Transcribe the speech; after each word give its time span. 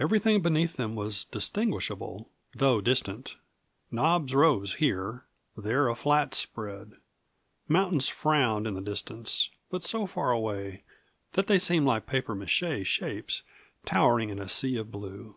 Everything 0.00 0.42
beneath 0.42 0.74
them 0.74 0.96
was 0.96 1.22
distinguishable, 1.26 2.28
though 2.56 2.80
distant. 2.80 3.36
Knobs 3.88 4.34
rose 4.34 4.74
here; 4.74 5.26
there 5.56 5.86
a 5.88 5.94
flat 5.94 6.34
spread. 6.34 6.94
Mountains 7.68 8.08
frowned 8.08 8.66
in 8.66 8.74
the 8.74 8.80
distance, 8.80 9.50
but 9.70 9.84
so 9.84 10.08
far 10.08 10.32
away 10.32 10.82
that 11.34 11.46
they 11.46 11.60
seemed 11.60 11.86
like 11.86 12.04
papier 12.04 12.34
mache 12.34 12.66
shapes 12.82 13.44
towering 13.84 14.28
in 14.28 14.40
a 14.40 14.48
sea 14.48 14.76
of 14.76 14.90
blue. 14.90 15.36